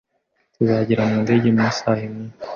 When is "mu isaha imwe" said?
1.55-2.27